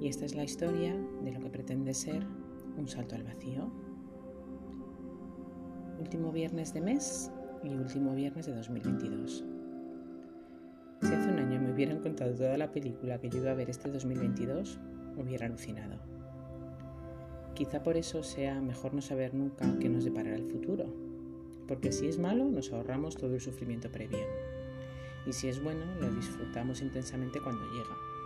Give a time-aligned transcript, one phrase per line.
[0.00, 0.94] Y esta es la historia
[1.24, 2.26] de lo que pretende ser
[2.76, 3.70] un salto al vacío.
[5.98, 7.32] Último viernes de mes
[7.64, 9.44] y último viernes de 2022.
[11.00, 13.70] Si hace un año me hubieran contado toda la película que yo iba a ver
[13.70, 14.78] este 2022,
[15.16, 15.96] hubiera alucinado.
[17.54, 20.84] Quizá por eso sea mejor no saber nunca qué nos deparará el futuro,
[21.66, 24.26] porque si es malo nos ahorramos todo el sufrimiento previo,
[25.26, 28.17] y si es bueno lo disfrutamos intensamente cuando llega.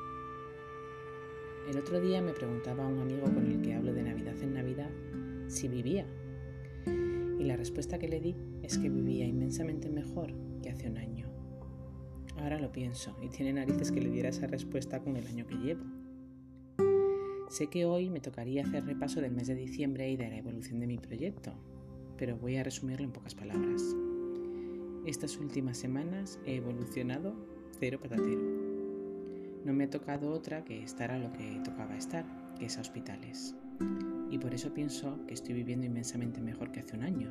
[1.69, 4.55] El otro día me preguntaba a un amigo con el que hablo de Navidad en
[4.55, 4.91] Navidad
[5.48, 6.07] si vivía,
[6.87, 11.29] y la respuesta que le di es que vivía inmensamente mejor que hace un año.
[12.37, 15.57] Ahora lo pienso y tiene narices que le diera esa respuesta con el año que
[15.57, 15.85] llevo.
[17.48, 20.80] Sé que hoy me tocaría hacer repaso del mes de diciembre y de la evolución
[20.80, 21.52] de mi proyecto,
[22.16, 23.82] pero voy a resumirlo en pocas palabras.
[25.07, 27.35] Estas últimas semanas he evolucionado
[27.79, 28.62] cero patatero.
[29.65, 32.24] No me ha tocado otra que estar a lo que tocaba estar,
[32.59, 33.55] que es a hospitales.
[34.29, 37.30] Y por eso pienso que estoy viviendo inmensamente mejor que hace un año,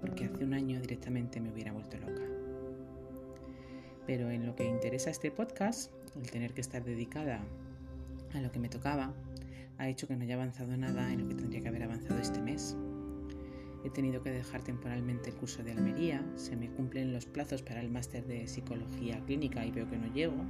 [0.00, 2.22] porque hace un año directamente me hubiera vuelto loca.
[4.06, 7.44] Pero en lo que interesa este podcast, el tener que estar dedicada
[8.32, 9.12] a lo que me tocaba,
[9.76, 12.40] ha hecho que no haya avanzado nada en lo que tendría que haber avanzado este
[12.40, 12.76] mes.
[13.84, 17.80] He tenido que dejar temporalmente el curso de Almería, se me cumplen los plazos para
[17.80, 20.44] el máster de psicología clínica y veo que no llego.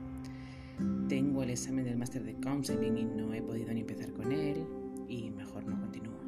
[1.09, 4.67] Tengo el examen del máster de counseling y no he podido ni empezar con él
[5.09, 6.21] y mejor no continúo.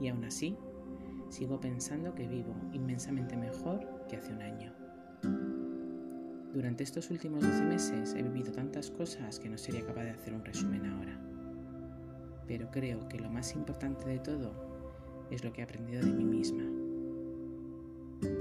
[0.00, 0.56] Y aún así,
[1.28, 4.72] sigo pensando que vivo inmensamente mejor que hace un año.
[6.52, 10.34] Durante estos últimos 12 meses he vivido tantas cosas que no sería capaz de hacer
[10.34, 11.24] un resumen ahora
[12.46, 14.52] pero creo que lo más importante de todo
[15.30, 16.64] es lo que he aprendido de mí misma.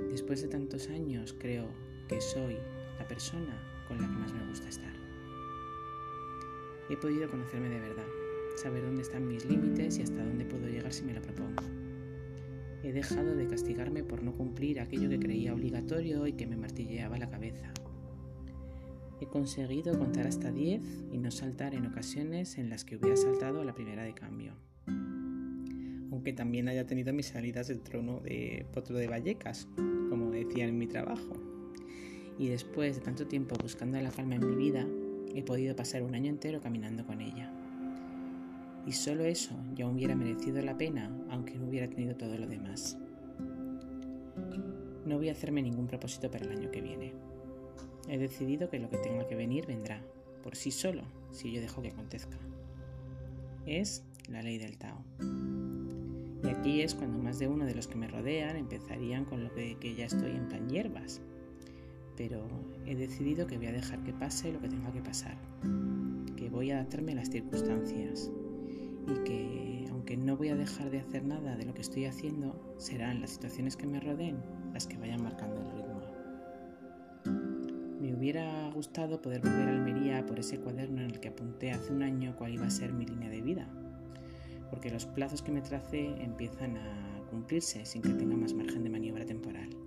[0.10, 1.68] Después de tantos años creo
[2.08, 2.58] que soy
[3.00, 3.58] la persona
[3.88, 5.03] con la que más me gusta estar.
[6.94, 8.06] He podido conocerme de verdad,
[8.56, 11.64] saber dónde están mis límites y hasta dónde puedo llegar si me lo propongo.
[12.84, 17.18] He dejado de castigarme por no cumplir aquello que creía obligatorio y que me martilleaba
[17.18, 17.74] la cabeza.
[19.20, 23.62] He conseguido contar hasta 10 y no saltar en ocasiones en las que hubiera saltado
[23.62, 24.54] a la primera de cambio.
[26.12, 29.68] Aunque también haya tenido mis salidas del trono de potro de Vallecas,
[30.12, 31.34] como decían en mi trabajo.
[32.38, 34.86] Y después de tanto tiempo buscando la calma en mi vida,
[35.36, 37.52] he podido pasar un año entero caminando con ella.
[38.86, 42.98] Y solo eso ya hubiera merecido la pena, aunque no hubiera tenido todo lo demás.
[45.06, 47.14] No voy a hacerme ningún propósito para el año que viene.
[48.08, 50.02] He decidido que lo que tenga que venir vendrá,
[50.44, 52.38] por sí solo, si yo dejo que acontezca.
[53.66, 55.04] Es la ley del Tao.
[56.44, 59.54] Y aquí es cuando más de uno de los que me rodean empezarían con lo
[59.54, 61.22] que, que ya estoy en plan hierbas.
[62.16, 62.46] Pero
[62.86, 65.38] he decidido que voy a dejar que pase lo que tenga que pasar,
[66.36, 68.32] que voy a adaptarme a las circunstancias
[69.08, 72.76] y que aunque no voy a dejar de hacer nada de lo que estoy haciendo,
[72.78, 74.38] serán las situaciones que me rodeen
[74.74, 75.94] las que vayan marcando el ritmo
[78.24, 82.04] hubiera gustado poder volver a Almería por ese cuaderno en el que apunté hace un
[82.04, 83.68] año cuál iba a ser mi línea de vida,
[84.70, 88.90] porque los plazos que me tracé empiezan a cumplirse sin que tenga más margen de
[88.90, 89.83] maniobra temporal.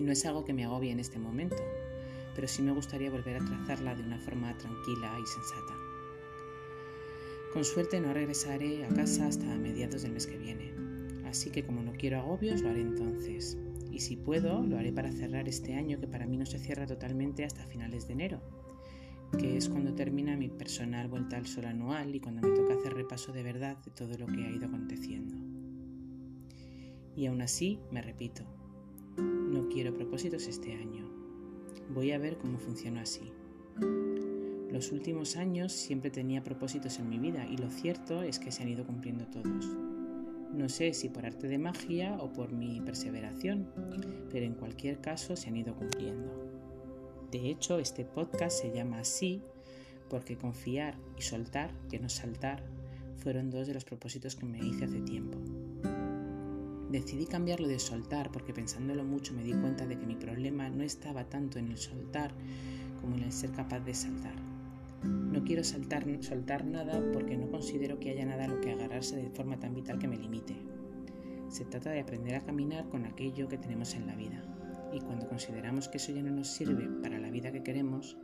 [0.00, 1.62] Y no es algo que me agobie en este momento,
[2.34, 5.74] pero sí me gustaría volver a trazarla de una forma tranquila y sensata.
[7.52, 10.72] Con suerte no regresaré a casa hasta mediados del mes que viene,
[11.26, 13.58] así que como no quiero agobios lo haré entonces,
[13.92, 16.86] y si puedo, lo haré para cerrar este año que para mí no se cierra
[16.86, 18.40] totalmente hasta finales de enero,
[19.38, 22.94] que es cuando termina mi personal vuelta al sol anual y cuando me toca hacer
[22.94, 25.34] repaso de verdad de todo lo que ha ido aconteciendo.
[27.14, 28.46] Y aún así, me repito,
[29.50, 31.08] no quiero propósitos este año.
[31.92, 33.32] Voy a ver cómo funciona así.
[34.70, 38.62] Los últimos años siempre tenía propósitos en mi vida y lo cierto es que se
[38.62, 39.66] han ido cumpliendo todos.
[40.52, 43.68] No sé si por arte de magia o por mi perseveración,
[44.30, 46.30] pero en cualquier caso se han ido cumpliendo.
[47.32, 49.42] De hecho, este podcast se llama así
[50.08, 52.62] porque confiar y soltar, que no saltar,
[53.16, 55.38] fueron dos de los propósitos que me hice hace tiempo.
[56.90, 60.82] Decidí cambiarlo de soltar porque pensándolo mucho me di cuenta de que mi problema no
[60.82, 62.32] estaba tanto en el soltar
[63.00, 64.34] como en el ser capaz de saltar.
[65.04, 69.16] No quiero saltar, soltar nada porque no considero que haya nada a lo que agarrarse
[69.16, 70.56] de forma tan vital que me limite.
[71.48, 74.42] Se trata de aprender a caminar con aquello que tenemos en la vida.
[74.92, 78.16] Y cuando consideramos que eso ya no nos sirve para la vida que queremos,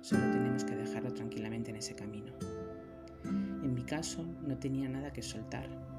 [0.00, 2.32] solo tenemos que dejarlo tranquilamente en ese camino.
[3.24, 5.97] En mi caso, no tenía nada que soltar.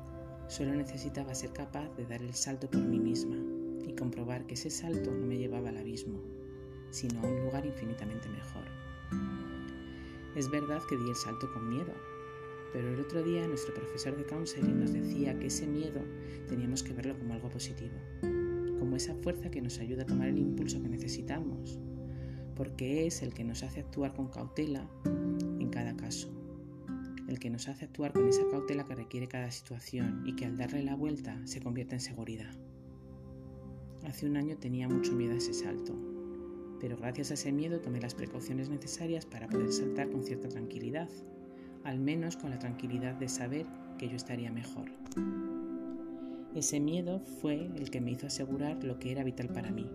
[0.50, 3.38] Solo necesitaba ser capaz de dar el salto por mí misma
[3.88, 6.19] y comprobar que ese salto no me llevaba al abismo,
[6.90, 8.63] sino a un lugar infinitamente mejor.
[10.36, 11.94] Es verdad que di el salto con miedo,
[12.74, 16.01] pero el otro día nuestro profesor de counseling nos decía que ese miedo
[16.48, 18.00] teníamos que verlo como algo positivo,
[18.80, 21.80] como esa fuerza que nos ayuda a tomar el impulso que necesitamos,
[22.56, 26.38] porque es el que nos hace actuar con cautela en cada caso,
[27.30, 30.58] el que nos hace actuar con esa cautela que requiere cada situación y que al
[30.58, 32.52] darle la vuelta se convierte en seguridad.
[34.06, 35.96] Hace un año tenía mucho miedo a ese salto,
[36.81, 41.10] pero gracias a ese miedo tomé las precauciones necesarias para poder saltar con cierta tranquilidad
[41.84, 43.66] al menos con la tranquilidad de saber
[43.98, 44.90] que yo estaría mejor.
[46.56, 49.90] Ese miedo fue el que me hizo asegurar lo que era vital para mí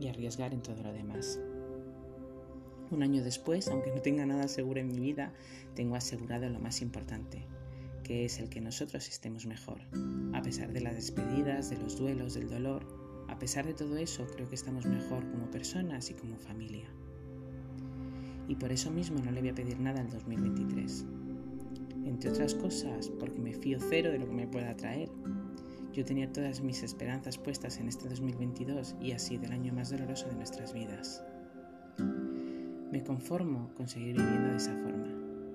[0.00, 1.40] y arriesgar en todo lo demás.
[2.90, 5.32] Un año después, aunque no tenga nada seguro en mi vida,
[5.74, 7.46] tengo asegurado lo más importante,
[8.02, 9.80] que es el que nosotros estemos mejor.
[10.32, 12.86] A pesar de las despedidas, de los duelos, del dolor,
[13.28, 16.88] a pesar de todo eso, creo que estamos mejor como personas y como familia.
[18.48, 21.04] Y por eso mismo no le voy a pedir nada al 2023
[22.20, 25.10] entre otras cosas porque me fío cero de lo que me pueda traer.
[25.92, 30.28] Yo tenía todas mis esperanzas puestas en este 2022 y así del año más doloroso
[30.28, 31.22] de nuestras vidas.
[32.90, 35.06] Me conformo con seguir viviendo de esa forma,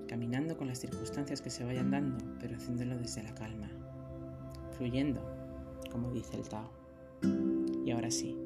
[0.08, 3.68] caminando con las circunstancias que se vayan dando, pero haciéndolo desde la calma,
[4.72, 5.20] fluyendo,
[5.92, 6.72] como dice el Tao.
[7.84, 8.38] Y ahora sí,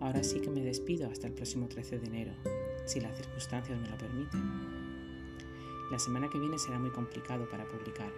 [0.00, 2.32] ahora sí que me despido hasta el próximo 13 de enero,
[2.86, 4.40] si las circunstancias me lo permiten.
[5.90, 8.10] La semana que viene será muy complicado para publicar.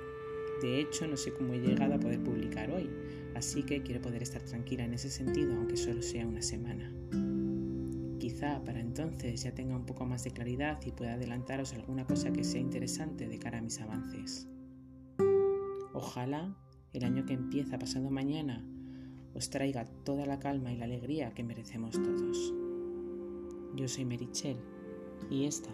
[0.62, 2.88] De hecho, no sé cómo he llegado a poder publicar hoy,
[3.34, 6.92] así que quiero poder estar tranquila en ese sentido, aunque solo sea una semana.
[8.40, 12.42] Para entonces ya tenga un poco más de claridad y pueda adelantaros alguna cosa que
[12.42, 14.48] sea interesante de cara a mis avances.
[15.92, 16.56] Ojalá
[16.94, 18.64] el año que empieza pasado mañana
[19.34, 22.54] os traiga toda la calma y la alegría que merecemos todos.
[23.76, 24.56] Yo soy Merichel
[25.28, 25.70] y esta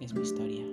[0.00, 0.64] es mi historia.